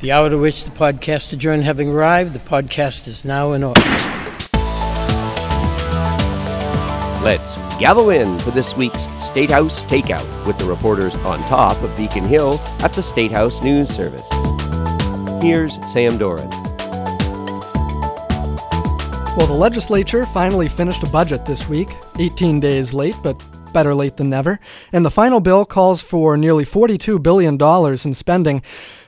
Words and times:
The 0.00 0.12
hour 0.12 0.30
to 0.30 0.38
which 0.38 0.64
the 0.64 0.70
podcast 0.70 1.34
adjourned 1.34 1.64
having 1.64 1.90
arrived, 1.90 2.32
the 2.32 2.38
podcast 2.38 3.06
is 3.06 3.22
now 3.22 3.52
in 3.52 3.62
order. 3.62 3.82
Let's 7.22 7.56
gather 7.78 8.10
in 8.10 8.38
for 8.38 8.50
this 8.50 8.74
week's 8.74 9.02
State 9.22 9.50
House 9.50 9.84
Takeout 9.84 10.46
with 10.46 10.56
the 10.56 10.64
reporters 10.64 11.14
on 11.16 11.40
top 11.40 11.82
of 11.82 11.94
Beacon 11.98 12.24
Hill 12.24 12.58
at 12.78 12.94
the 12.94 13.02
State 13.02 13.30
House 13.30 13.60
News 13.60 13.90
Service. 13.90 14.26
Here's 15.42 15.74
Sam 15.92 16.16
Doran. 16.16 16.48
Well, 19.36 19.46
the 19.46 19.56
legislature 19.58 20.24
finally 20.24 20.68
finished 20.68 21.02
a 21.02 21.10
budget 21.10 21.44
this 21.44 21.68
week, 21.68 21.90
18 22.18 22.58
days 22.58 22.94
late, 22.94 23.16
but 23.22 23.38
better 23.74 23.94
late 23.94 24.16
than 24.16 24.30
never. 24.30 24.60
And 24.92 25.04
the 25.04 25.10
final 25.10 25.40
bill 25.40 25.66
calls 25.66 26.00
for 26.00 26.38
nearly 26.38 26.64
$42 26.64 27.22
billion 27.22 27.60
in 28.02 28.14
spending. 28.14 28.62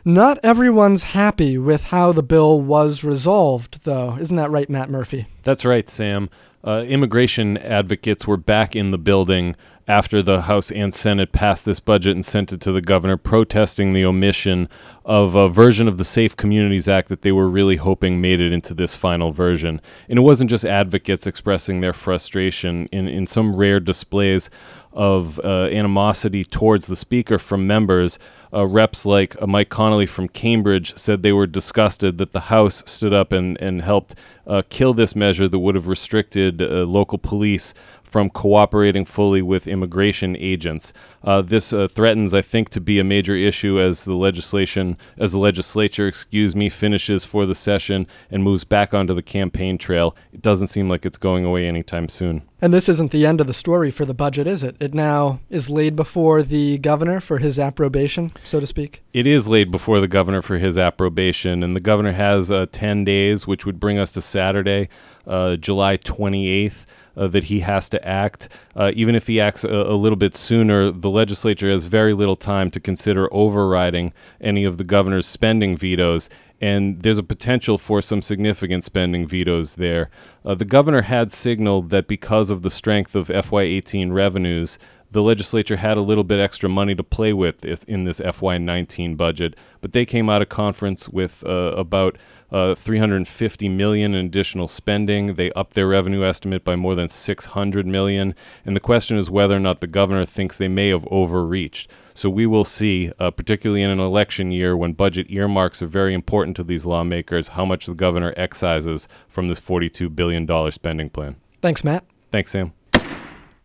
Not 0.05 0.41
everyone's 0.43 1.05
happy 1.05 1.57
with 1.59 1.85
how 1.85 2.11
the 2.13 2.25
bill 2.25 2.61
was 2.61 3.05
resolved, 3.05 3.85
though. 3.85 4.17
Isn't 4.19 4.37
that 4.37 4.51
right, 4.51 4.69
Matt 4.69 4.91
Murphy? 4.91 5.27
That's 5.45 5.65
right, 5.65 5.89
Sam. 5.89 6.29
Uh, 6.65 6.85
immigration 6.89 7.57
advocates 7.57 8.27
were 8.27 8.37
back 8.37 8.75
in 8.75 8.91
the 8.91 8.99
building 8.99 9.55
after 9.89 10.23
the 10.23 10.43
House 10.43 10.71
and 10.71 10.95
Senate 10.95 11.33
passed 11.33 11.65
this 11.65 11.81
budget 11.81 12.15
and 12.15 12.25
sent 12.25 12.53
it 12.53 12.61
to 12.61 12.73
the 12.73 12.81
governor, 12.81 13.17
protesting 13.17 13.93
the 13.93 14.05
omission 14.05 14.69
of 15.05 15.35
a 15.35 15.49
version 15.49 15.89
of 15.89 15.99
the 15.99 16.05
Safe 16.05 16.37
Communities 16.37 16.89
Act 16.89 17.09
that 17.09 17.23
they 17.23 17.33
were 17.33 17.49
really 17.49 17.77
hoping 17.77 18.21
made 18.21 18.41
it 18.41 18.53
into 18.53 18.75
this 18.75 18.95
final 18.95 19.33
version. 19.33 19.81
And 20.09 20.19
it 20.19 20.23
wasn't 20.23 20.51
just 20.51 20.65
advocates 20.65 21.27
expressing 21.27 21.81
their 21.81 21.93
frustration 21.93 22.87
in, 22.93 23.09
in 23.09 23.27
some 23.27 23.57
rare 23.57 23.81
displays 23.81 24.49
of 24.93 25.41
uh, 25.41 25.65
animosity 25.65 26.45
towards 26.45 26.87
the 26.87 26.97
speaker 26.97 27.39
from 27.39 27.67
members. 27.67 28.19
Uh, 28.53 28.67
reps 28.67 29.07
like 29.07 29.41
uh, 29.41 29.47
Mike 29.47 29.71
Connolly 29.71 30.07
from 30.07 30.29
Cambridge 30.29 30.95
said 30.97 31.23
they 31.23 31.33
were 31.33 31.47
disgusted 31.47 32.19
that 32.19 32.33
the 32.33 32.41
House 32.41 32.83
stood 32.87 33.15
up 33.15 33.33
and, 33.33 33.59
and 33.61 33.81
helped 33.81 34.15
uh, 34.47 34.63
kill 34.69 34.93
this 34.93 35.17
measure 35.17 35.49
that 35.49 35.59
would 35.59 35.75
have 35.75 35.89
restricted 35.89 36.61
uh, 36.61 36.85
local 36.85 37.17
police 37.17 37.73
from 38.13 38.29
cooperating 38.29 39.07
fully 39.07 39.41
with 39.41 39.67
immigration 39.67 40.37
agents. 40.39 40.93
Uh, 41.25 41.43
this 41.43 41.73
uh, 41.73 41.89
threatens, 41.89 42.35
I 42.35 42.43
think, 42.43 42.69
to 42.71 42.81
be 42.81 42.99
a 42.99 43.05
major 43.05 43.37
issue 43.37 43.81
as 43.81 44.05
the 44.05 44.15
legislation, 44.15 44.97
as 45.19 45.33
the 45.33 45.39
legislature, 45.39 46.07
excuse 46.07 46.57
me, 46.57 46.69
finishes 46.69 47.25
for 47.25 47.47
the 47.47 47.55
session 47.55 48.07
and 48.31 48.43
moves 48.43 48.65
back 48.65 48.93
onto 48.93 49.15
the 49.15 49.23
campaign 49.23 49.79
trail. 49.79 50.17
It 50.33 50.43
doesn't 50.43 50.69
seem 50.69 50.89
like 50.89 51.07
it's 51.07 51.19
going 51.19 51.45
away 51.45 51.67
anytime 51.67 52.09
soon. 52.09 52.43
And 52.61 52.73
this 52.73 52.89
isn't 52.89 53.11
the 53.11 53.27
end 53.27 53.41
of 53.41 53.47
the 53.47 53.55
story 53.55 53.91
for 53.91 54.05
the 54.05 54.15
budget, 54.15 54.47
is 54.47 54.63
it? 54.63 54.77
It 54.79 54.95
now 54.95 55.41
is 55.51 55.69
laid 55.69 55.97
before 55.97 56.43
the 56.43 56.79
governor 56.79 57.21
for 57.21 57.39
his 57.39 57.59
approbation, 57.59 58.31
so 58.45 58.61
to 58.61 58.67
speak. 58.67 59.03
It 59.13 59.27
is 59.27 59.49
laid 59.49 59.71
before 59.71 60.01
the 60.01 60.09
governor 60.09 60.43
for 60.43 60.59
his 60.59 60.79
approbation, 60.79 61.63
and 61.63 61.75
the 61.75 61.81
governor 61.81 62.13
has 62.13 62.51
uh, 62.51 62.67
10 62.71 63.05
days, 63.05 63.47
which 63.47 63.67
would 63.67 63.81
bring 63.81 63.99
us 63.99 64.13
to 64.13 64.21
Saturday, 64.21 64.89
uh, 65.27 65.57
July 65.57 65.97
28th 65.97 66.87
uh, 67.17 67.27
that 67.29 67.45
he 67.45 67.61
has 67.61 67.89
to 67.91 68.07
act. 68.07 68.49
Uh, 68.75 68.91
even 68.95 69.15
if 69.15 69.27
he 69.27 69.41
acts 69.41 69.65
a, 69.65 69.69
a, 69.69 69.97
little 69.97 70.17
bit 70.17 70.35
sooner, 70.35 70.91
the 70.91 71.11
legislature 71.13 71.71
has 71.71 71.85
very 71.85 72.13
little 72.13 72.37
time 72.37 72.71
to 72.73 72.81
consider 72.81 73.33
overriding 73.33 74.13
any 74.41 74.65
of 74.65 74.79
the 74.79 74.85
governor's 74.85 75.27
spending 75.27 75.77
vetoes. 75.77 76.29
And 76.61 77.03
there's 77.03 77.19
a 77.19 77.25
potential 77.25 77.77
for 77.77 78.01
some 78.01 78.23
significant 78.23 78.85
spending 78.85 79.27
vetoes 79.27 79.77
there. 79.77 80.11
Uh, 80.45 80.55
the 80.55 80.65
governor 80.65 81.03
had 81.03 81.33
signaled 81.33 81.91
that 81.91 82.07
because 82.07 82.51
of 82.51 82.63
the 82.63 82.71
strength 82.71 83.17
of 83.17 83.29
FY18 83.29 84.13
revenues, 84.13 84.79
the 85.13 85.23
legislature 85.23 85.77
had 85.77 85.97
a 85.97 86.01
little 86.01 86.25
bit 86.25 86.41
extra 86.41 86.69
money 86.69 86.95
to 86.95 87.03
play 87.03 87.33
with 87.33 87.65
in 87.85 88.05
this 88.05 88.19
FY19 88.21 89.17
budget, 89.17 89.55
but 89.83 89.93
they 89.93 90.07
came 90.07 90.31
out 90.31 90.41
of 90.41 90.49
conference 90.49 91.09
with 91.09 91.45
uh, 91.45 91.75
about 91.77 92.17
uh, 92.51 92.75
350 92.75 93.69
million 93.69 94.15
in 94.15 94.27
additional 94.27 94.69
spending. 94.69 95.35
They 95.35 95.53
upped 95.53 95.75
their 95.75 95.87
revenue 95.87 96.25
estimate 96.25 96.65
by 96.65 96.77
more 96.77 96.95
than 96.95 97.09
600 97.09 97.87
million, 97.87 98.35
and 98.65 98.75
the 98.75 98.81
question 98.81 99.19
is 99.19 99.31
whether 99.31 99.57
or 99.57 99.61
not 99.61 99.81
the 99.81 99.87
governor 99.87 100.25
thinks 100.25 100.57
they 100.57 100.69
may 100.69 100.89
have 100.89 101.07
overreached. 101.11 101.91
So 102.15 102.31
we 102.31 102.47
will 102.47 102.65
see, 102.65 103.13
uh, 103.19 103.31
particularly 103.31 103.83
in 103.83 103.91
an 103.91 104.01
election 104.01 104.51
year 104.51 104.77
when 104.77 104.93
budget 104.93 105.27
earmarks 105.31 105.83
are 105.83 105.87
very 105.87 106.15
important 106.15 106.57
to 106.57 106.65
these 106.65 106.87
lawmakers, 106.87 107.49
how 107.49 107.65
much 107.65 107.87
the 107.87 107.95
governor 107.95 108.33
excises 108.37 109.09
from 109.29 109.49
this 109.49 109.61
$42 109.61 110.15
billion 110.15 110.71
spending 110.71 111.11
plan. 111.11 111.37
Thanks, 111.61 111.85
Matt. 111.85 112.05
Thanks, 112.31 112.51
Sam. 112.51 112.73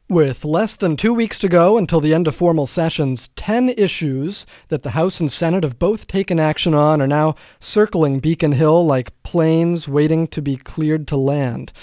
With 0.10 0.46
less 0.46 0.78
than 0.78 0.96
two 0.96 1.14
weeks 1.14 1.38
to 1.40 1.50
go 1.50 1.78
until 1.78 2.00
the 2.00 2.14
end 2.14 2.30
of 2.30 2.36
formal 2.36 2.66
sessions, 2.66 3.30
10 3.36 3.72
issues 3.72 4.46
that 4.70 4.84
the 4.84 4.92
House 4.92 5.20
and 5.20 5.30
Senate 5.30 5.66
have 5.66 5.78
both 5.78 6.08
taken 6.08 6.40
action 6.40 6.74
on 6.74 7.02
are 7.02 7.08
now 7.08 7.36
circling 7.60 8.22
Beacon 8.22 8.54
Hill 8.54 8.86
like 8.86 9.22
planes 9.24 9.86
waiting 9.86 10.26
to 10.28 10.42
be 10.42 10.56
cleared 10.56 11.10
to 11.10 11.18
land. 11.18 11.74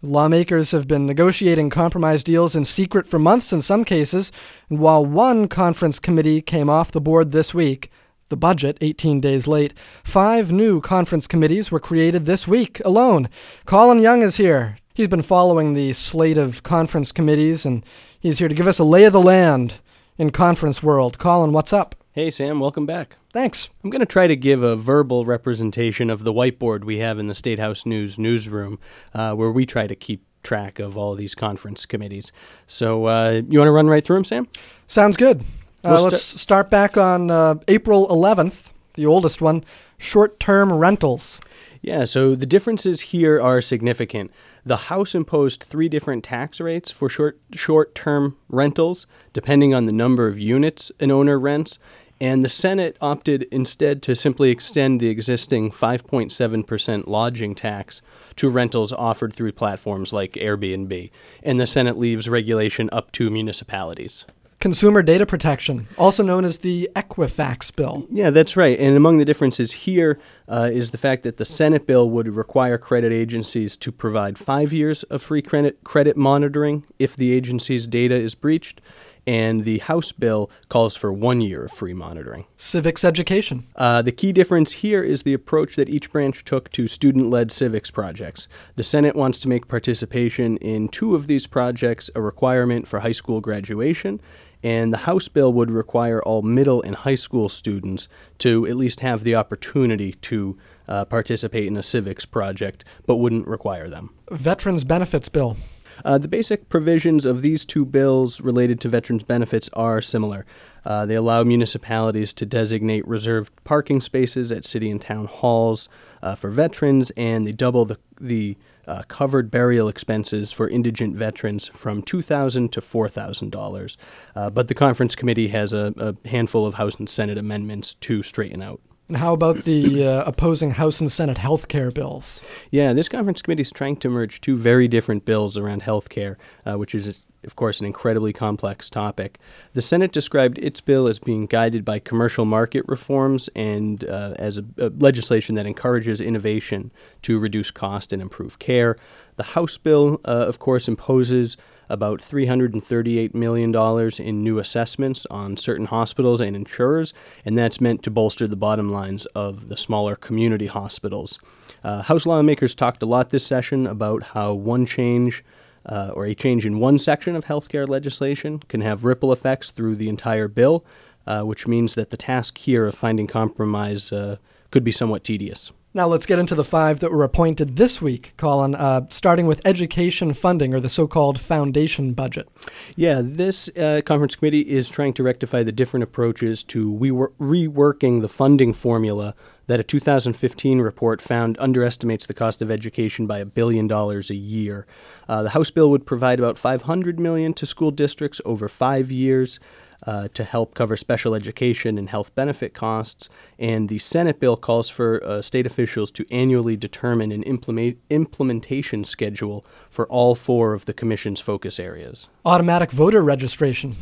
Lawmakers 0.00 0.70
have 0.70 0.86
been 0.86 1.06
negotiating 1.06 1.70
compromise 1.70 2.22
deals 2.22 2.54
in 2.54 2.64
secret 2.64 3.04
for 3.04 3.18
months 3.18 3.52
in 3.52 3.60
some 3.60 3.84
cases, 3.84 4.30
and 4.70 4.78
while 4.78 5.04
one 5.04 5.48
conference 5.48 5.98
committee 5.98 6.40
came 6.40 6.70
off 6.70 6.92
the 6.92 7.00
board 7.00 7.32
this 7.32 7.52
week, 7.52 7.90
the 8.28 8.36
budget 8.36 8.78
18 8.80 9.20
days 9.20 9.48
late, 9.48 9.74
five 10.04 10.52
new 10.52 10.80
conference 10.80 11.26
committees 11.26 11.72
were 11.72 11.80
created 11.80 12.26
this 12.26 12.46
week 12.46 12.80
alone. 12.84 13.28
Colin 13.64 13.98
Young 13.98 14.22
is 14.22 14.36
here 14.36 14.76
He's 14.96 15.08
been 15.08 15.20
following 15.20 15.74
the 15.74 15.92
slate 15.92 16.38
of 16.38 16.62
conference 16.62 17.12
committees, 17.12 17.66
and 17.66 17.84
he's 18.18 18.38
here 18.38 18.48
to 18.48 18.54
give 18.54 18.66
us 18.66 18.78
a 18.78 18.84
lay 18.84 19.04
of 19.04 19.12
the 19.12 19.20
land 19.20 19.74
in 20.16 20.30
conference 20.30 20.82
world. 20.82 21.18
Colin, 21.18 21.52
what's 21.52 21.70
up? 21.70 21.94
Hey, 22.12 22.30
Sam, 22.30 22.60
welcome 22.60 22.86
back. 22.86 23.18
Thanks. 23.30 23.68
I'm 23.84 23.90
going 23.90 24.00
to 24.00 24.06
try 24.06 24.26
to 24.26 24.34
give 24.34 24.62
a 24.62 24.74
verbal 24.74 25.26
representation 25.26 26.08
of 26.08 26.24
the 26.24 26.32
whiteboard 26.32 26.84
we 26.84 26.96
have 27.00 27.18
in 27.18 27.26
the 27.26 27.34
State 27.34 27.58
House 27.58 27.84
News 27.84 28.18
newsroom, 28.18 28.78
uh, 29.12 29.34
where 29.34 29.50
we 29.50 29.66
try 29.66 29.86
to 29.86 29.94
keep 29.94 30.24
track 30.42 30.78
of 30.78 30.96
all 30.96 31.12
of 31.12 31.18
these 31.18 31.34
conference 31.34 31.84
committees. 31.84 32.32
So, 32.66 33.04
uh, 33.04 33.42
you 33.46 33.58
want 33.58 33.68
to 33.68 33.72
run 33.72 33.88
right 33.88 34.02
through 34.02 34.16
them, 34.16 34.24
Sam? 34.24 34.48
Sounds 34.86 35.18
good. 35.18 35.42
Uh, 35.84 35.92
we'll 35.92 36.04
let's 36.04 36.22
st- 36.22 36.40
start 36.40 36.70
back 36.70 36.96
on 36.96 37.30
uh, 37.30 37.56
April 37.68 38.08
11th, 38.08 38.70
the 38.94 39.04
oldest 39.04 39.42
one 39.42 39.62
short 39.98 40.40
term 40.40 40.72
rentals. 40.72 41.38
Yeah, 41.82 42.04
so 42.04 42.34
the 42.34 42.46
differences 42.46 43.00
here 43.02 43.40
are 43.40 43.60
significant. 43.60 44.32
The 44.66 44.88
House 44.88 45.14
imposed 45.14 45.62
three 45.62 45.88
different 45.88 46.24
tax 46.24 46.60
rates 46.60 46.90
for 46.90 47.08
short 47.08 47.38
short 47.52 47.94
term 47.94 48.36
rentals, 48.48 49.06
depending 49.32 49.72
on 49.72 49.86
the 49.86 49.92
number 49.92 50.26
of 50.26 50.40
units 50.40 50.90
an 50.98 51.12
owner 51.12 51.38
rents, 51.38 51.78
and 52.20 52.42
the 52.42 52.48
Senate 52.48 52.96
opted 53.00 53.44
instead 53.52 54.02
to 54.02 54.16
simply 54.16 54.50
extend 54.50 54.98
the 54.98 55.08
existing 55.08 55.70
5.7% 55.70 57.06
lodging 57.06 57.54
tax 57.54 58.02
to 58.34 58.50
rentals 58.50 58.92
offered 58.92 59.32
through 59.32 59.52
platforms 59.52 60.12
like 60.12 60.32
Airbnb. 60.32 61.12
And 61.44 61.60
the 61.60 61.66
Senate 61.68 61.96
leaves 61.96 62.28
regulation 62.28 62.88
up 62.90 63.12
to 63.12 63.30
municipalities. 63.30 64.24
Consumer 64.66 65.00
data 65.00 65.24
protection, 65.24 65.86
also 65.96 66.24
known 66.24 66.44
as 66.44 66.58
the 66.58 66.90
Equifax 66.96 67.74
bill. 67.76 68.04
Yeah, 68.10 68.30
that's 68.30 68.56
right. 68.56 68.76
And 68.80 68.96
among 68.96 69.18
the 69.18 69.24
differences 69.24 69.70
here 69.70 70.18
uh, 70.48 70.70
is 70.72 70.90
the 70.90 70.98
fact 70.98 71.22
that 71.22 71.36
the 71.36 71.44
Senate 71.44 71.86
bill 71.86 72.10
would 72.10 72.34
require 72.34 72.76
credit 72.76 73.12
agencies 73.12 73.76
to 73.76 73.92
provide 73.92 74.36
five 74.36 74.72
years 74.72 75.04
of 75.04 75.22
free 75.22 75.40
credit, 75.40 75.84
credit 75.84 76.16
monitoring 76.16 76.82
if 76.98 77.14
the 77.14 77.30
agency's 77.30 77.86
data 77.86 78.16
is 78.16 78.34
breached, 78.34 78.80
and 79.24 79.64
the 79.64 79.78
House 79.78 80.10
bill 80.10 80.50
calls 80.68 80.96
for 80.96 81.12
one 81.12 81.40
year 81.40 81.66
of 81.66 81.70
free 81.72 81.94
monitoring. 81.94 82.46
Civics 82.56 83.04
education. 83.04 83.64
Uh, 83.76 84.02
the 84.02 84.10
key 84.10 84.32
difference 84.32 84.72
here 84.72 85.02
is 85.02 85.22
the 85.22 85.34
approach 85.34 85.76
that 85.76 85.88
each 85.88 86.10
branch 86.10 86.44
took 86.44 86.70
to 86.70 86.88
student 86.88 87.30
led 87.30 87.52
civics 87.52 87.92
projects. 87.92 88.48
The 88.74 88.82
Senate 88.84 89.14
wants 89.14 89.38
to 89.40 89.48
make 89.48 89.68
participation 89.68 90.56
in 90.58 90.88
two 90.88 91.14
of 91.14 91.28
these 91.28 91.46
projects 91.46 92.10
a 92.14 92.20
requirement 92.20 92.88
for 92.88 93.00
high 93.00 93.12
school 93.12 93.40
graduation, 93.40 94.20
and 94.62 94.92
the 94.92 94.98
House 94.98 95.28
bill 95.28 95.52
would 95.52 95.70
require 95.70 96.22
all 96.22 96.42
middle 96.42 96.82
and 96.82 96.96
high 96.96 97.14
school 97.14 97.48
students 97.48 98.08
to 98.38 98.66
at 98.66 98.76
least 98.76 99.00
have 99.00 99.24
the 99.24 99.34
opportunity 99.34 100.12
to 100.12 100.56
uh, 100.88 101.04
participate 101.04 101.66
in 101.66 101.76
a 101.76 101.82
civics 101.82 102.26
project, 102.26 102.84
but 103.06 103.16
wouldn't 103.16 103.46
require 103.46 103.88
them. 103.88 104.14
Veterans 104.30 104.84
Benefits 104.84 105.28
Bill. 105.28 105.56
Uh, 106.04 106.18
the 106.18 106.28
basic 106.28 106.68
provisions 106.68 107.24
of 107.24 107.42
these 107.42 107.64
two 107.64 107.84
bills 107.84 108.40
related 108.40 108.80
to 108.80 108.88
veterans 108.88 109.24
benefits 109.24 109.68
are 109.72 110.00
similar. 110.00 110.44
Uh, 110.84 111.04
they 111.04 111.14
allow 111.14 111.42
municipalities 111.42 112.32
to 112.32 112.46
designate 112.46 113.06
reserved 113.06 113.52
parking 113.64 114.00
spaces 114.00 114.52
at 114.52 114.64
city 114.64 114.90
and 114.90 115.00
town 115.00 115.26
halls 115.26 115.88
uh, 116.22 116.34
for 116.34 116.50
veterans, 116.50 117.10
and 117.16 117.46
they 117.46 117.52
double 117.52 117.84
the, 117.84 117.98
the 118.20 118.56
uh, 118.86 119.02
covered 119.08 119.50
burial 119.50 119.88
expenses 119.88 120.52
for 120.52 120.68
indigent 120.68 121.16
veterans 121.16 121.68
from 121.68 122.02
2,000 122.02 122.72
to 122.72 122.80
$4,000. 122.80 123.96
Uh, 124.34 124.50
but 124.50 124.68
the 124.68 124.74
conference 124.74 125.16
committee 125.16 125.48
has 125.48 125.72
a, 125.72 125.92
a 125.96 126.28
handful 126.28 126.66
of 126.66 126.74
House 126.74 126.96
and 126.96 127.08
Senate 127.08 127.38
amendments 127.38 127.94
to 127.94 128.22
straighten 128.22 128.62
out. 128.62 128.80
And 129.08 129.16
how 129.18 129.32
about 129.32 129.58
the 129.58 130.04
uh, 130.08 130.24
opposing 130.24 130.72
House 130.72 131.00
and 131.00 131.10
Senate 131.10 131.38
health 131.38 131.68
care 131.68 131.90
bills? 131.90 132.40
Yeah, 132.70 132.92
this 132.92 133.08
conference 133.08 133.42
committee 133.42 133.62
is 133.62 133.72
trying 133.72 133.96
to 133.98 134.10
merge 134.10 134.40
two 134.40 134.56
very 134.56 134.88
different 134.88 135.24
bills 135.24 135.56
around 135.56 135.82
health 135.82 136.08
care, 136.08 136.38
uh, 136.64 136.74
which 136.74 136.94
is 136.94 137.26
of 137.46 137.56
course, 137.56 137.80
an 137.80 137.86
incredibly 137.86 138.32
complex 138.32 138.90
topic. 138.90 139.38
The 139.72 139.80
Senate 139.80 140.12
described 140.12 140.58
its 140.58 140.80
bill 140.80 141.06
as 141.06 141.18
being 141.18 141.46
guided 141.46 141.84
by 141.84 142.00
commercial 142.00 142.44
market 142.44 142.84
reforms 142.88 143.48
and 143.54 144.04
uh, 144.04 144.34
as 144.38 144.58
a, 144.58 144.64
a 144.78 144.88
legislation 144.88 145.54
that 145.54 145.66
encourages 145.66 146.20
innovation 146.20 146.92
to 147.22 147.38
reduce 147.38 147.70
cost 147.70 148.12
and 148.12 148.20
improve 148.20 148.58
care. 148.58 148.96
The 149.36 149.44
House 149.44 149.78
bill, 149.78 150.20
uh, 150.24 150.46
of 150.48 150.58
course, 150.58 150.88
imposes 150.88 151.56
about 151.88 152.20
$338 152.20 153.34
million 153.34 153.74
in 154.18 154.42
new 154.42 154.58
assessments 154.58 155.26
on 155.30 155.56
certain 155.56 155.86
hospitals 155.86 156.40
and 156.40 156.56
insurers, 156.56 157.14
and 157.44 157.56
that's 157.56 157.80
meant 157.80 158.02
to 158.02 158.10
bolster 158.10 158.48
the 158.48 158.56
bottom 158.56 158.88
lines 158.88 159.26
of 159.26 159.68
the 159.68 159.76
smaller 159.76 160.16
community 160.16 160.66
hospitals. 160.66 161.38
Uh, 161.84 162.02
House 162.02 162.26
lawmakers 162.26 162.74
talked 162.74 163.02
a 163.02 163.06
lot 163.06 163.30
this 163.30 163.46
session 163.46 163.86
about 163.86 164.22
how 164.22 164.52
one 164.52 164.86
change 164.86 165.44
uh, 165.88 166.10
or 166.14 166.26
a 166.26 166.34
change 166.34 166.66
in 166.66 166.78
one 166.78 166.98
section 166.98 167.36
of 167.36 167.44
healthcare 167.44 167.88
legislation 167.88 168.58
can 168.68 168.80
have 168.80 169.04
ripple 169.04 169.32
effects 169.32 169.70
through 169.70 169.96
the 169.96 170.08
entire 170.08 170.48
bill, 170.48 170.84
uh, 171.26 171.42
which 171.42 171.66
means 171.66 171.94
that 171.94 172.10
the 172.10 172.16
task 172.16 172.58
here 172.58 172.86
of 172.86 172.94
finding 172.94 173.26
compromise 173.26 174.12
uh, 174.12 174.36
could 174.70 174.84
be 174.84 174.92
somewhat 174.92 175.24
tedious. 175.24 175.72
Now 175.96 176.08
let's 176.08 176.26
get 176.26 176.38
into 176.38 176.54
the 176.54 176.62
five 176.62 177.00
that 177.00 177.10
were 177.10 177.24
appointed 177.24 177.76
this 177.76 178.02
week, 178.02 178.34
Colin, 178.36 178.74
uh, 178.74 179.06
starting 179.08 179.46
with 179.46 179.62
education 179.64 180.34
funding 180.34 180.74
or 180.74 180.78
the 180.78 180.90
so 180.90 181.06
called 181.06 181.40
foundation 181.40 182.12
budget. 182.12 182.50
Yeah, 182.96 183.22
this 183.24 183.70
uh, 183.78 184.02
conference 184.04 184.36
committee 184.36 184.68
is 184.68 184.90
trying 184.90 185.14
to 185.14 185.22
rectify 185.22 185.62
the 185.62 185.72
different 185.72 186.04
approaches 186.04 186.62
to 186.64 186.92
reworking 186.92 188.20
the 188.20 188.28
funding 188.28 188.74
formula 188.74 189.34
that 189.68 189.80
a 189.80 189.82
2015 189.82 190.82
report 190.82 191.22
found 191.22 191.56
underestimates 191.58 192.26
the 192.26 192.34
cost 192.34 192.60
of 192.60 192.70
education 192.70 193.26
by 193.26 193.38
a 193.38 193.46
billion 193.46 193.86
dollars 193.86 194.28
a 194.28 194.34
year. 194.34 194.86
Uh, 195.30 195.44
the 195.44 195.50
House 195.50 195.70
bill 195.70 195.88
would 195.88 196.04
provide 196.04 196.38
about 196.38 196.58
500 196.58 197.18
million 197.18 197.54
to 197.54 197.64
school 197.64 197.90
districts 197.90 198.42
over 198.44 198.68
five 198.68 199.10
years 199.10 199.58
uh, 200.06 200.28
to 200.34 200.44
help 200.44 200.74
cover 200.74 200.96
special 200.96 201.34
education 201.34 201.98
and 201.98 202.08
health 202.08 202.34
benefit 202.34 202.74
costs. 202.74 203.28
And 203.58 203.88
the 203.88 203.98
Senate 203.98 204.38
bill 204.38 204.56
calls 204.56 204.88
for 204.88 205.22
uh, 205.24 205.42
state 205.42 205.66
officials 205.66 206.10
to 206.12 206.24
annually 206.30 206.76
determine 206.76 207.32
an 207.32 207.42
implement- 207.42 207.98
implementation 208.08 209.04
schedule 209.04 209.66
for 209.90 210.06
all 210.06 210.34
four 210.34 210.74
of 210.74 210.84
the 210.84 210.92
Commission's 210.92 211.40
focus 211.40 211.80
areas. 211.80 212.28
Automatic 212.44 212.92
voter 212.92 213.22
registration. 213.22 213.94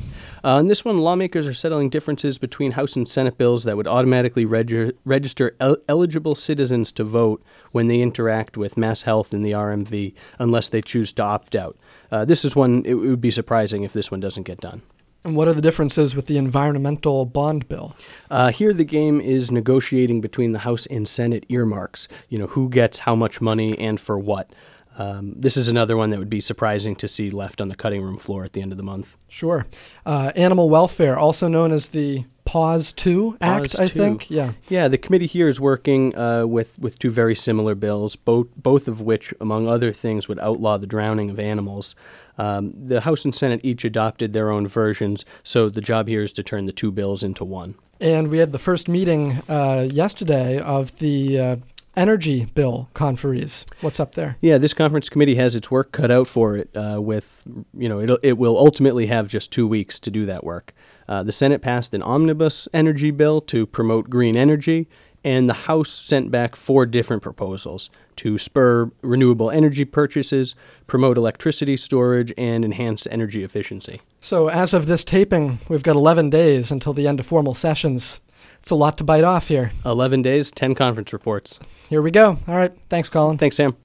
Uh, 0.45 0.56
on 0.56 0.67
this 0.67 0.85
one, 0.85 0.99
lawmakers 0.99 1.47
are 1.47 1.55
settling 1.55 1.89
differences 1.89 2.39
between 2.39 2.73
House 2.73 2.97
and 2.97 3.09
Senate 3.09 3.39
bills 3.39 3.65
that 3.65 3.77
would 3.77 3.87
automatically 3.87 4.45
reg- 4.45 4.95
register 5.05 5.56
el- 5.59 5.79
eligible 5.89 6.35
citizens 6.35 6.93
to 6.93 7.05
vote 7.05 7.43
when 7.73 7.89
they 7.89 8.01
interact 8.01 8.56
with 8.56 8.77
Mass 8.77 9.03
Health 9.03 9.33
and 9.33 9.45
the 9.45 9.53
RMV, 9.53 10.15
unless 10.39 10.69
they 10.69 10.83
choose 10.83 11.12
to 11.15 11.23
opt 11.23 11.56
out. 11.56 11.79
Uh, 12.11 12.25
this 12.25 12.45
is 12.45 12.55
one, 12.55 12.83
it 12.85 12.95
would 12.95 13.21
be 13.21 13.31
surprising 13.31 13.85
if 13.85 13.93
this 13.93 14.11
one 14.11 14.21
doesn't 14.21 14.43
get 14.43 14.61
done. 14.61 14.83
And 15.25 15.37
what 15.37 15.49
are 15.49 15.55
the 15.55 15.62
differences 15.62 16.15
with 16.15 16.26
the 16.26 16.37
environmental 16.37 17.25
bond 17.25 17.67
bill? 17.67 17.97
Uh, 18.31 18.53
here, 18.53 18.75
the 18.75 18.85
game 18.85 19.23
is 19.23 19.50
negotiating 19.50 20.21
between 20.21 20.53
the 20.53 20.59
House 20.61 20.85
and 20.87 21.09
Senate 21.09 21.47
earmarks. 21.49 22.09
You 22.29 22.38
know, 22.38 22.47
who 22.49 22.69
gets 22.69 23.00
how 23.00 23.15
much 23.15 23.41
money 23.41 23.79
and 23.79 23.99
for 23.99 24.19
what. 24.19 24.50
Um, 24.99 25.35
this 25.35 25.56
is 25.56 25.69
another 25.69 25.97
one 25.97 26.11
that 26.11 26.19
would 26.19 26.31
be 26.31 26.41
surprising 26.41 26.94
to 26.97 27.09
see 27.09 27.31
left 27.31 27.61
on 27.61 27.69
the 27.69 27.75
cutting 27.75 28.03
room 28.03 28.19
floor 28.19 28.44
at 28.44 28.53
the 28.53 28.61
end 28.61 28.71
of 28.71 28.76
the 28.76 28.85
month. 28.85 29.17
Sure. 29.29 29.67
Uh, 30.05 30.31
animal 30.37 30.69
welfare, 30.69 31.19
also 31.19 31.49
known 31.49 31.73
as 31.73 31.88
the 31.88 32.27
Paws 32.55 32.93
2 32.93 33.39
Act, 33.41 33.73
Pause 33.73 33.81
I 33.81 33.87
two. 33.87 33.99
think. 33.99 34.31
Yeah. 34.31 34.53
Yeah, 34.69 34.87
the 34.87 34.97
committee 34.97 35.27
here 35.27 35.49
is 35.49 35.59
working 35.59 36.17
uh, 36.17 36.47
with 36.47 36.79
with 36.79 37.01
two 37.01 37.11
very 37.11 37.35
similar 37.35 37.75
bills, 37.75 38.15
both 38.15 38.47
both 38.55 38.87
of 38.87 39.01
which, 39.01 39.35
among 39.41 39.67
other 39.67 39.91
things, 39.91 40.29
would 40.29 40.39
outlaw 40.39 40.79
the 40.79 40.87
drowning 40.87 41.31
of 41.31 41.41
animals. 41.41 41.97
Um, 42.39 42.73
the 42.77 43.01
House 43.01 43.25
and 43.25 43.35
Senate 43.35 43.59
each 43.65 43.85
adopted 43.85 44.35
their 44.35 44.53
own 44.53 44.69
versions, 44.69 45.25
so 45.43 45.69
the 45.69 45.81
job 45.81 46.06
here 46.06 46.23
is 46.23 46.33
to 46.35 46.45
turn 46.45 46.67
the 46.67 46.73
two 46.73 46.93
bills 46.93 47.25
into 47.25 47.45
one. 47.45 47.75
And 48.01 48.31
we 48.31 48.39
had 48.39 48.53
the 48.53 48.61
first 48.61 48.87
meeting 48.87 49.43
uh, 49.49 49.89
yesterday 49.91 50.61
of 50.61 50.97
the 51.01 51.41
uh, 51.41 51.56
energy 51.97 52.45
bill 52.45 52.89
conferees. 52.95 53.65
What's 53.81 53.99
up 53.99 54.15
there? 54.15 54.37
Yeah, 54.41 54.59
this 54.59 54.75
conference 54.75 55.09
committee 55.09 55.35
has 55.35 55.56
its 55.56 55.73
work 55.73 55.91
cut 55.91 56.12
out 56.12 56.29
for 56.29 56.56
it. 56.56 56.71
Uh, 56.73 57.01
with 57.03 57.43
you 57.77 57.89
know, 57.89 57.99
it 57.99 58.11
it 58.23 58.39
will 58.39 58.56
ultimately 58.56 59.06
have 59.09 59.27
just 59.27 59.51
two 59.51 59.67
weeks 59.67 59.99
to 59.99 60.11
do 60.12 60.25
that 60.27 60.45
work. 60.45 60.73
Uh, 61.09 61.23
the 61.23 61.33
Senate 61.33 61.62
passed 61.62 61.95
an 61.95 62.03
omnibus 62.03 62.69
energy 62.73 63.11
bill 63.11 63.41
to 63.43 63.67
promote 63.67 64.11
green 64.11 64.37
energy, 64.37 64.89
and 65.25 65.49
the 65.49 65.55
House 65.55 65.91
sent 65.91 66.31
back 66.31 66.55
four 66.55 66.85
different 66.87 67.23
proposals 67.23 67.91
to 68.17 68.37
spur 68.37 68.91
renewable 69.03 69.51
energy 69.51 69.85
purchases, 69.85 70.55
promote 70.87 71.17
electricity 71.17 71.77
storage, 71.77 72.33
and 72.37 72.65
enhance 72.65 73.06
energy 73.11 73.43
efficiency. 73.43 74.03
So, 74.21 74.49
as 74.49 74.75
of 74.75 74.87
this 74.87 75.05
taping, 75.05 75.59
we've 75.69 75.83
got 75.83 75.97
11 75.97 76.31
days 76.31 76.71
until 76.71 76.93
the 76.93 77.09
end 77.09 77.21
of 77.21 77.27
formal 77.27 77.55
sessions. 77.55 78.21
It's 78.59 78.71
a 78.71 78.75
lot 78.75 78.97
to 78.99 79.05
bite 79.05 79.25
off 79.25 79.49
here. 79.49 79.73
11 79.85 80.23
days, 80.23 80.51
10 80.51 80.75
conference 80.75 81.12
reports. 81.12 81.59
Here 81.91 82.01
we 82.01 82.11
go. 82.11 82.39
All 82.49 82.55
right. 82.55 82.73
Thanks, 82.89 83.09
Colin. 83.11 83.37
Thanks, 83.37 83.56
Sam. 83.56 83.77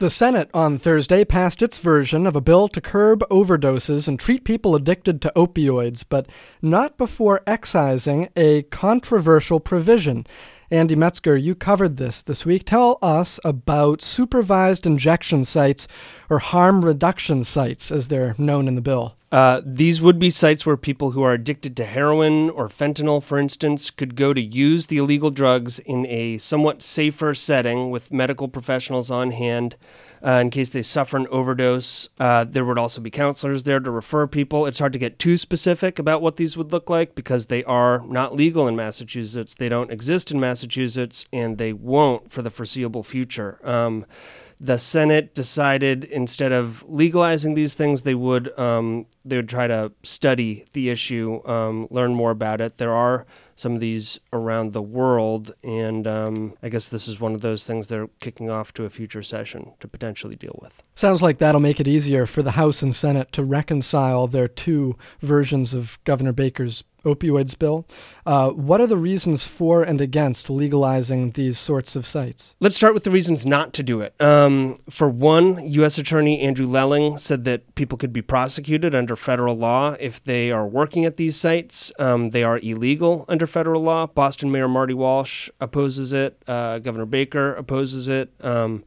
The 0.00 0.08
Senate 0.08 0.48
on 0.54 0.78
Thursday 0.78 1.26
passed 1.26 1.60
its 1.60 1.78
version 1.78 2.26
of 2.26 2.34
a 2.34 2.40
bill 2.40 2.68
to 2.68 2.80
curb 2.80 3.22
overdoses 3.30 4.08
and 4.08 4.18
treat 4.18 4.44
people 4.44 4.74
addicted 4.74 5.20
to 5.20 5.32
opioids, 5.36 6.04
but 6.08 6.26
not 6.62 6.96
before 6.96 7.42
excising 7.46 8.30
a 8.34 8.62
controversial 8.62 9.60
provision. 9.60 10.26
Andy 10.70 10.96
Metzger, 10.96 11.36
you 11.36 11.54
covered 11.54 11.98
this 11.98 12.22
this 12.22 12.46
week. 12.46 12.64
Tell 12.64 12.98
us 13.02 13.38
about 13.44 14.00
supervised 14.00 14.86
injection 14.86 15.44
sites 15.44 15.86
or 16.30 16.38
harm 16.38 16.84
reduction 16.84 17.42
sites, 17.44 17.90
as 17.90 18.08
they're 18.08 18.36
known 18.38 18.68
in 18.68 18.76
the 18.76 18.80
bill. 18.80 19.16
Uh, 19.32 19.60
these 19.64 20.00
would 20.00 20.18
be 20.18 20.30
sites 20.30 20.64
where 20.64 20.76
people 20.76 21.10
who 21.10 21.22
are 21.22 21.32
addicted 21.32 21.76
to 21.76 21.84
heroin 21.84 22.50
or 22.50 22.68
fentanyl, 22.68 23.22
for 23.22 23.38
instance, 23.38 23.90
could 23.90 24.16
go 24.16 24.32
to 24.32 24.40
use 24.40 24.86
the 24.86 24.96
illegal 24.96 25.30
drugs 25.30 25.78
in 25.80 26.06
a 26.06 26.38
somewhat 26.38 26.82
safer 26.82 27.34
setting 27.34 27.90
with 27.90 28.12
medical 28.12 28.48
professionals 28.48 29.10
on 29.10 29.30
hand 29.30 29.76
uh, 30.24 30.32
in 30.32 30.50
case 30.50 30.68
they 30.70 30.82
suffer 30.82 31.16
an 31.16 31.26
overdose. 31.28 32.08
Uh, 32.18 32.44
there 32.44 32.64
would 32.64 32.78
also 32.78 33.00
be 33.00 33.10
counselors 33.10 33.62
there 33.62 33.80
to 33.80 33.90
refer 33.90 34.26
people. 34.26 34.66
It's 34.66 34.80
hard 34.80 34.92
to 34.92 34.98
get 34.98 35.18
too 35.18 35.38
specific 35.38 35.98
about 35.98 36.22
what 36.22 36.36
these 36.36 36.56
would 36.56 36.72
look 36.72 36.90
like 36.90 37.14
because 37.14 37.46
they 37.46 37.64
are 37.64 38.04
not 38.06 38.34
legal 38.34 38.66
in 38.66 38.76
Massachusetts. 38.76 39.54
They 39.54 39.68
don't 39.68 39.92
exist 39.92 40.30
in 40.30 40.40
Massachusetts, 40.40 41.24
and 41.32 41.56
they 41.56 41.72
won't 41.72 42.30
for 42.30 42.42
the 42.42 42.50
foreseeable 42.50 43.02
future. 43.02 43.58
Um, 43.62 44.06
the 44.60 44.76
Senate 44.76 45.34
decided 45.34 46.04
instead 46.04 46.52
of 46.52 46.84
legalizing 46.86 47.54
these 47.54 47.72
things, 47.72 48.02
they 48.02 48.14
would 48.14 48.56
um, 48.58 49.06
they 49.24 49.36
would 49.36 49.48
try 49.48 49.66
to 49.66 49.90
study 50.02 50.66
the 50.74 50.90
issue, 50.90 51.40
um, 51.46 51.88
learn 51.90 52.14
more 52.14 52.30
about 52.30 52.60
it. 52.60 52.76
There 52.76 52.92
are 52.92 53.26
some 53.60 53.74
of 53.74 53.80
these 53.80 54.18
around 54.32 54.72
the 54.72 54.82
world, 54.82 55.54
and 55.62 56.06
um, 56.06 56.54
I 56.62 56.68
guess 56.68 56.88
this 56.88 57.06
is 57.06 57.20
one 57.20 57.34
of 57.34 57.42
those 57.42 57.64
things 57.64 57.86
they're 57.86 58.08
kicking 58.20 58.48
off 58.48 58.72
to 58.74 58.84
a 58.84 58.90
future 58.90 59.22
session 59.22 59.72
to 59.80 59.86
potentially 59.86 60.34
deal 60.34 60.58
with. 60.62 60.82
Sounds 60.94 61.22
like 61.22 61.38
that'll 61.38 61.60
make 61.60 61.80
it 61.80 61.86
easier 61.86 62.26
for 62.26 62.42
the 62.42 62.52
House 62.52 62.82
and 62.82 62.96
Senate 62.96 63.32
to 63.32 63.44
reconcile 63.44 64.26
their 64.26 64.48
two 64.48 64.96
versions 65.20 65.74
of 65.74 65.98
Governor 66.04 66.32
Baker's 66.32 66.84
opioids 67.04 67.58
bill. 67.58 67.86
Uh, 68.26 68.50
what 68.50 68.80
are 68.80 68.86
the 68.86 68.96
reasons 68.96 69.44
for 69.44 69.82
and 69.82 70.00
against 70.00 70.50
legalizing 70.50 71.30
these 71.32 71.58
sorts 71.58 71.96
of 71.96 72.06
sites? 72.06 72.54
Let's 72.60 72.76
start 72.76 72.94
with 72.94 73.04
the 73.04 73.10
reasons 73.10 73.46
not 73.46 73.72
to 73.74 73.82
do 73.82 74.00
it. 74.00 74.14
Um, 74.20 74.80
for 74.90 75.08
one, 75.08 75.66
U.S. 75.70 75.98
Attorney 75.98 76.40
Andrew 76.40 76.66
Lelling 76.66 77.18
said 77.18 77.44
that 77.44 77.74
people 77.74 77.96
could 77.96 78.12
be 78.12 78.22
prosecuted 78.22 78.94
under 78.94 79.16
federal 79.16 79.56
law 79.56 79.96
if 79.98 80.22
they 80.22 80.50
are 80.50 80.66
working 80.66 81.04
at 81.04 81.16
these 81.16 81.36
sites. 81.36 81.92
Um, 81.98 82.30
they 82.30 82.44
are 82.44 82.58
illegal 82.58 83.24
under 83.28 83.46
federal 83.50 83.82
law. 83.82 84.06
Boston 84.06 84.50
Mayor 84.50 84.68
Marty 84.68 84.94
Walsh 84.94 85.50
opposes 85.60 86.12
it. 86.12 86.42
Uh, 86.46 86.78
Governor 86.78 87.06
Baker 87.06 87.54
opposes 87.54 88.08
it. 88.08 88.32
Um, 88.40 88.84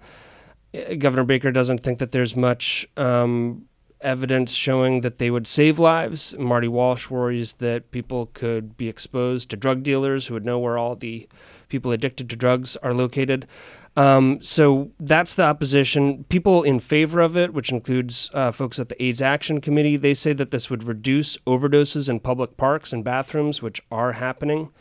Governor 0.98 1.25
Baker 1.25 1.51
doesn't 1.51 1.79
think 1.82 2.00
that 2.00 2.12
there's 2.12 2.36
much 2.36 2.88
um, 2.98 3.65
evidence 4.04 4.54
showing 4.54 5.02
that 5.02 5.18
they 5.18 5.32
would 5.32 5.48
save 5.48 5.80
lives. 5.80 6.36
Marty 6.38 6.68
Walsh 6.68 7.10
worries 7.10 7.54
that 7.54 7.92
people 7.92 8.30
could 8.34 8.78
be 8.78 8.90
exposed 8.90 9.50
to 9.50 9.58
drug 9.58 9.84
dealers 9.84 10.28
who 10.28 10.34
would 10.34 10.46
know 10.46 10.60
where 10.60 10.78
all 10.78 10.96
the 10.96 11.28
people 11.70 11.92
addicted 11.92 12.30
to 12.30 12.36
drugs 12.36 12.78
are 12.78 12.94
located. 12.94 13.48
Um, 13.96 14.42
so 14.42 14.92
that's 15.00 15.36
the 15.36 15.44
opposition. 15.44 16.24
People 16.26 16.64
in 16.64 16.80
favor 16.80 17.22
of 17.22 17.38
it, 17.38 17.54
which 17.54 17.72
includes 17.72 18.30
uh, 18.34 18.52
folks 18.52 18.80
at 18.80 18.90
the 18.90 19.04
AIDS 19.04 19.22
Action 19.22 19.62
Committee, 19.62 19.98
they 19.98 20.14
say 20.14 20.34
that 20.34 20.52
this 20.52 20.70
would 20.70 20.84
reduce 20.84 21.38
overdoses 21.46 22.10
in 22.10 22.20
public 22.20 22.58
parks 22.58 22.92
and 22.92 23.04
bathrooms, 23.04 23.62
which 23.62 23.82
are 23.92 24.14
happening 24.14 24.72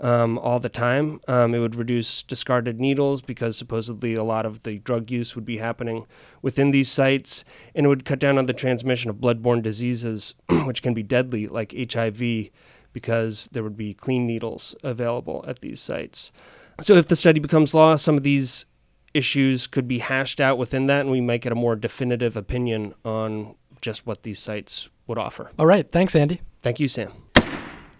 um, 0.00 0.38
all 0.38 0.60
the 0.60 0.68
time. 0.68 1.20
Um, 1.28 1.54
it 1.54 1.58
would 1.58 1.74
reduce 1.74 2.22
discarded 2.22 2.80
needles 2.80 3.22
because 3.22 3.56
supposedly 3.56 4.14
a 4.14 4.22
lot 4.22 4.46
of 4.46 4.62
the 4.62 4.78
drug 4.78 5.10
use 5.10 5.34
would 5.34 5.44
be 5.44 5.58
happening 5.58 6.06
within 6.42 6.70
these 6.70 6.90
sites, 6.90 7.44
and 7.74 7.86
it 7.86 7.88
would 7.88 8.04
cut 8.04 8.18
down 8.18 8.38
on 8.38 8.46
the 8.46 8.52
transmission 8.52 9.10
of 9.10 9.16
bloodborne 9.16 9.62
diseases, 9.62 10.34
which 10.64 10.82
can 10.82 10.94
be 10.94 11.02
deadly, 11.02 11.46
like 11.46 11.74
HIV, 11.92 12.50
because 12.92 13.48
there 13.52 13.62
would 13.62 13.76
be 13.76 13.94
clean 13.94 14.26
needles 14.26 14.74
available 14.82 15.44
at 15.46 15.60
these 15.60 15.80
sites. 15.80 16.32
So, 16.80 16.94
if 16.94 17.08
the 17.08 17.16
study 17.16 17.40
becomes 17.40 17.74
law, 17.74 17.96
some 17.96 18.16
of 18.16 18.22
these 18.22 18.66
issues 19.14 19.66
could 19.66 19.88
be 19.88 19.98
hashed 19.98 20.40
out 20.40 20.58
within 20.58 20.86
that, 20.86 21.00
and 21.00 21.10
we 21.10 21.20
might 21.20 21.40
get 21.40 21.52
a 21.52 21.56
more 21.56 21.74
definitive 21.74 22.36
opinion 22.36 22.94
on 23.04 23.56
just 23.82 24.06
what 24.06 24.22
these 24.22 24.38
sites 24.38 24.88
would 25.06 25.18
offer. 25.18 25.50
All 25.58 25.66
right. 25.66 25.90
Thanks, 25.90 26.14
Andy. 26.14 26.40
Thank 26.62 26.80
you, 26.80 26.88
Sam. 26.88 27.27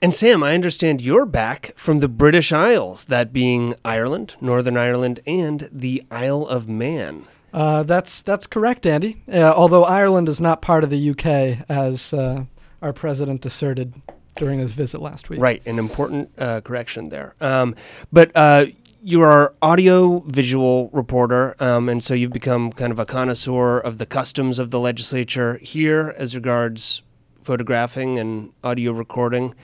And 0.01 0.15
Sam, 0.15 0.45
I 0.45 0.55
understand 0.55 1.01
you're 1.01 1.27
back 1.27 1.73
from 1.75 1.99
the 1.99 2.09
British 2.09 2.53
Isles, 2.53 3.07
that 3.07 3.33
being 3.33 3.75
Ireland, 3.85 4.37
Northern 4.41 4.77
Ireland, 4.77 5.19
and 5.27 5.69
the 5.73 6.05
Isle 6.09 6.47
of 6.47 6.69
Man. 6.69 7.25
Uh, 7.53 7.83
that's 7.83 8.23
that's 8.23 8.47
correct, 8.47 8.87
Andy. 8.87 9.23
Uh, 9.27 9.53
although 9.57 9.83
Ireland 9.83 10.29
is 10.29 10.41
not 10.41 10.63
part 10.63 10.85
of 10.85 10.91
the 10.91 11.11
UK, 11.11 11.67
as 11.69 12.15
uh, 12.15 12.45
our 12.81 12.93
president 12.93 13.45
asserted 13.45 13.93
during 14.37 14.61
his 14.61 14.71
visit 14.71 15.01
last 15.01 15.31
week. 15.31 15.41
Right, 15.41 15.67
an 15.67 15.81
important 15.81 16.31
uh, 16.39 16.61
correction 16.61 17.09
there. 17.09 17.35
Um, 17.41 17.75
but 18.13 18.31
uh, 18.37 18.67
you 19.03 19.21
are 19.23 19.53
audio 19.61 20.21
visual 20.21 20.91
reporter, 20.93 21.57
um, 21.59 21.89
and 21.89 22.05
so 22.05 22.15
you've 22.15 22.33
become 22.33 22.71
kind 22.71 22.93
of 22.93 23.01
a 23.01 23.07
connoisseur 23.07 23.79
of 23.79 23.99
the 23.99 24.07
customs 24.07 24.61
of 24.61 24.71
the 24.71 24.79
legislature 24.79 25.59
here 25.59 26.15
as 26.17 26.37
regards 26.37 27.03
photographing 27.43 28.17
and 28.17 28.53
audio 28.63 28.93
recording. 28.93 29.55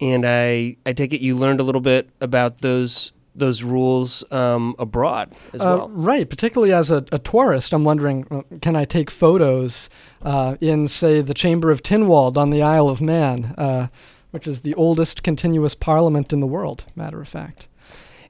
And 0.00 0.24
I, 0.26 0.76
I 0.86 0.92
take 0.92 1.12
it 1.12 1.20
you 1.20 1.34
learned 1.36 1.60
a 1.60 1.62
little 1.64 1.80
bit 1.80 2.08
about 2.20 2.60
those 2.60 3.12
those 3.34 3.62
rules 3.62 4.24
um, 4.32 4.74
abroad 4.80 5.32
as 5.54 5.60
Uh, 5.60 5.64
well. 5.78 5.88
right, 5.90 6.28
particularly 6.28 6.72
as 6.72 6.90
a, 6.90 7.04
a 7.12 7.20
tourist, 7.20 7.72
I'm 7.72 7.84
wondering, 7.84 8.26
uh, 8.32 8.42
can 8.60 8.74
I 8.74 8.84
take 8.84 9.10
photos 9.12 9.88
uh, 10.22 10.56
in, 10.60 10.88
say, 10.88 11.20
the 11.22 11.34
Chamber 11.34 11.70
of 11.70 11.80
Tynwald 11.84 12.36
on 12.36 12.50
the 12.50 12.62
Isle 12.62 12.88
of 12.88 13.00
Man, 13.00 13.54
uh, 13.56 13.88
which 14.32 14.48
is 14.48 14.62
the 14.62 14.74
oldest 14.74 15.22
continuous 15.22 15.76
parliament 15.76 16.32
in 16.32 16.40
the 16.40 16.48
world, 16.48 16.84
matter 16.96 17.20
of 17.22 17.28
fact. 17.28 17.68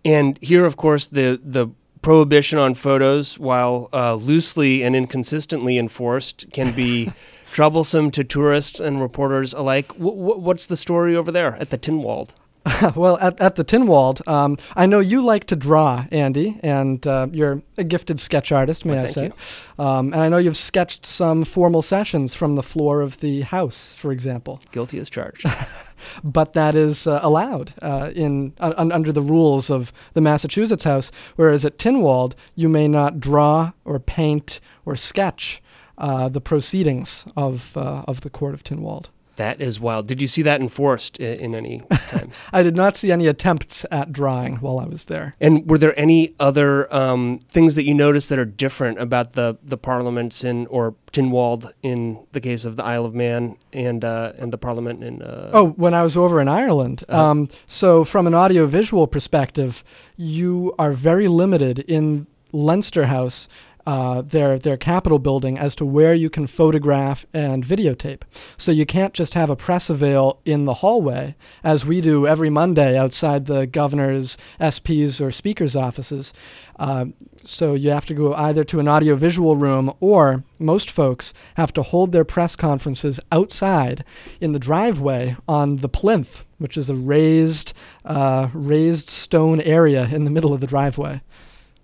And 0.04 0.38
here, 0.42 0.66
of 0.66 0.76
course, 0.76 1.06
the 1.06 1.40
the 1.42 1.68
prohibition 2.02 2.58
on 2.58 2.74
photos, 2.74 3.38
while 3.38 3.88
uh, 3.94 4.14
loosely 4.14 4.82
and 4.84 4.94
inconsistently 4.94 5.78
enforced, 5.78 6.44
can 6.52 6.72
be 6.74 7.10
troublesome 7.52 8.10
to 8.12 8.24
tourists 8.24 8.80
and 8.80 9.00
reporters 9.00 9.52
alike. 9.52 9.88
W- 9.94 10.16
w- 10.16 10.40
what's 10.40 10.66
the 10.66 10.76
story 10.76 11.16
over 11.16 11.32
there 11.32 11.56
at 11.56 11.70
the 11.70 11.78
Tynwald? 11.78 12.30
well, 12.94 13.18
at, 13.18 13.40
at 13.40 13.54
the 13.54 13.64
Tynwald, 13.64 14.26
um, 14.28 14.58
I 14.76 14.86
know 14.86 15.00
you 15.00 15.22
like 15.22 15.46
to 15.46 15.56
draw, 15.56 16.06
Andy, 16.10 16.58
and 16.62 17.04
uh, 17.06 17.28
you're 17.32 17.62
a 17.76 17.84
gifted 17.84 18.20
sketch 18.20 18.52
artist, 18.52 18.84
may 18.84 18.96
Well, 18.96 19.04
I 19.04 19.08
say. 19.08 19.32
Um, 19.78 20.12
and 20.12 20.22
I 20.22 20.28
know 20.28 20.38
you've 20.38 20.56
sketched 20.56 21.06
some 21.06 21.44
formal 21.44 21.82
sessions 21.82 22.34
from 22.34 22.56
the 22.56 22.62
floor 22.62 23.00
of 23.00 23.20
the 23.20 23.42
House, 23.42 23.92
for 23.94 24.12
example. 24.12 24.60
Guilty 24.72 24.98
as 24.98 25.08
charged. 25.08 25.46
but 26.24 26.52
that 26.54 26.74
is 26.74 27.06
uh, 27.06 27.20
allowed 27.22 27.72
uh, 27.80 28.10
in 28.14 28.52
uh, 28.58 28.74
un- 28.76 28.92
under 28.92 29.12
the 29.12 29.22
rules 29.22 29.70
of 29.70 29.92
the 30.14 30.20
Massachusetts 30.20 30.84
House. 30.84 31.10
Whereas 31.36 31.64
at 31.64 31.78
Tynwald, 31.78 32.34
you 32.54 32.68
may 32.68 32.88
not 32.88 33.20
draw 33.20 33.72
or 33.84 33.98
paint 33.98 34.60
or 34.84 34.96
sketch 34.96 35.62
uh, 35.98 36.28
the 36.28 36.40
proceedings 36.40 37.24
of 37.36 37.76
uh, 37.76 38.04
of 38.08 38.20
the 38.22 38.30
court 38.30 38.54
of 38.54 38.62
Tynwald. 38.64 39.06
that 39.36 39.60
is 39.60 39.78
wild. 39.78 40.08
Did 40.08 40.20
you 40.20 40.26
see 40.26 40.42
that 40.42 40.60
enforced 40.60 41.16
in, 41.18 41.38
in 41.38 41.54
any 41.54 41.78
times? 42.08 42.34
I 42.52 42.62
did 42.64 42.74
not 42.74 42.96
see 42.96 43.12
any 43.12 43.28
attempts 43.28 43.86
at 43.90 44.12
drawing 44.12 44.56
while 44.56 44.80
I 44.80 44.86
was 44.86 45.04
there. 45.04 45.32
And 45.40 45.64
were 45.70 45.78
there 45.78 45.94
any 45.96 46.34
other 46.40 46.92
um, 46.92 47.38
things 47.48 47.74
that 47.76 47.84
you 47.84 47.94
noticed 47.94 48.28
that 48.30 48.38
are 48.40 48.44
different 48.44 48.98
about 49.00 49.34
the, 49.34 49.56
the 49.62 49.76
parliaments 49.76 50.42
in 50.42 50.66
or 50.66 50.94
Tynwald 51.12 51.70
in 51.82 52.18
the 52.32 52.40
case 52.40 52.64
of 52.64 52.74
the 52.74 52.84
Isle 52.84 53.04
of 53.04 53.14
Man 53.14 53.56
and 53.72 54.04
uh, 54.04 54.32
and 54.40 54.52
the 54.52 54.58
parliament 54.58 55.04
in? 55.04 55.22
Uh, 55.22 55.50
Oh, 55.52 55.68
when 55.84 55.94
I 55.94 56.02
was 56.02 56.16
over 56.16 56.40
in 56.40 56.48
Ireland. 56.48 57.04
Uh-huh. 57.08 57.30
Um, 57.30 57.48
so, 57.68 58.04
from 58.04 58.26
an 58.26 58.34
audiovisual 58.34 59.06
perspective, 59.06 59.84
you 60.16 60.74
are 60.78 60.92
very 60.92 61.28
limited 61.28 61.78
in 61.86 62.26
Leinster 62.52 63.04
House, 63.06 63.46
uh, 63.88 64.20
their 64.20 64.58
their 64.58 64.76
Capitol 64.76 65.18
building, 65.18 65.58
as 65.58 65.74
to 65.74 65.86
where 65.86 66.12
you 66.12 66.28
can 66.28 66.46
photograph 66.46 67.24
and 67.32 67.64
videotape. 67.64 68.20
So 68.58 68.70
you 68.70 68.84
can't 68.84 69.14
just 69.14 69.32
have 69.32 69.48
a 69.48 69.56
press 69.56 69.88
avail 69.88 70.40
in 70.44 70.66
the 70.66 70.74
hallway, 70.74 71.36
as 71.64 71.86
we 71.86 72.02
do 72.02 72.26
every 72.26 72.50
Monday 72.50 72.98
outside 72.98 73.46
the 73.46 73.66
governor's, 73.66 74.36
SP's, 74.60 75.22
or 75.22 75.32
speaker's 75.32 75.74
offices. 75.74 76.34
Uh, 76.78 77.06
so 77.44 77.72
you 77.72 77.88
have 77.88 78.04
to 78.04 78.14
go 78.14 78.34
either 78.34 78.62
to 78.62 78.78
an 78.78 78.88
audiovisual 78.88 79.56
room, 79.56 79.90
or 80.00 80.44
most 80.58 80.90
folks 80.90 81.32
have 81.54 81.72
to 81.72 81.82
hold 81.82 82.12
their 82.12 82.26
press 82.26 82.56
conferences 82.56 83.18
outside 83.32 84.04
in 84.38 84.52
the 84.52 84.58
driveway 84.58 85.34
on 85.48 85.76
the 85.76 85.88
plinth, 85.88 86.44
which 86.58 86.76
is 86.76 86.90
a 86.90 86.94
raised 86.94 87.72
uh, 88.04 88.48
raised 88.52 89.08
stone 89.08 89.62
area 89.62 90.10
in 90.12 90.24
the 90.24 90.30
middle 90.30 90.52
of 90.52 90.60
the 90.60 90.66
driveway. 90.66 91.22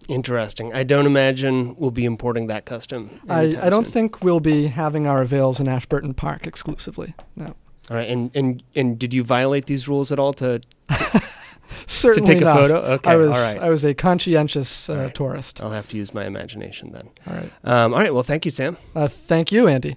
Interesting. 0.08 0.72
I 0.74 0.82
don't 0.82 1.06
imagine 1.06 1.76
we'll 1.76 1.90
be 1.90 2.04
importing 2.04 2.46
that 2.48 2.66
custom. 2.66 3.20
I, 3.28 3.42
I 3.60 3.70
don't 3.70 3.84
soon. 3.84 3.92
think 3.92 4.22
we'll 4.22 4.40
be 4.40 4.66
having 4.66 5.06
our 5.06 5.22
avails 5.22 5.60
in 5.60 5.68
Ashburton 5.68 6.14
Park 6.14 6.46
exclusively. 6.46 7.14
No, 7.36 7.54
All 7.90 7.96
right, 7.96 8.08
and 8.08 8.30
and 8.34 8.62
and 8.74 8.98
did 8.98 9.14
you 9.14 9.24
violate 9.24 9.66
these 9.66 9.88
rules 9.88 10.12
at 10.12 10.18
all 10.18 10.32
to 10.34 10.60
certainly 11.86 12.26
to 12.26 12.32
take 12.34 12.42
a 12.42 12.44
not. 12.44 12.56
photo? 12.56 12.76
Okay, 12.76 13.10
I 13.10 13.16
was 13.16 13.30
all 13.30 13.34
right. 13.34 13.62
I 13.62 13.68
was 13.70 13.84
a 13.84 13.94
conscientious 13.94 14.90
uh, 14.90 14.96
right. 14.96 15.14
tourist. 15.14 15.62
I'll 15.62 15.70
have 15.70 15.88
to 15.88 15.96
use 15.96 16.12
my 16.12 16.26
imagination 16.26 16.92
then. 16.92 17.08
All 17.26 17.34
right. 17.34 17.52
Um, 17.64 17.94
all 17.94 18.00
right. 18.00 18.12
Well, 18.12 18.22
thank 18.22 18.44
you, 18.44 18.50
Sam. 18.50 18.76
Uh, 18.94 19.08
thank 19.08 19.50
you, 19.52 19.68
Andy. 19.68 19.96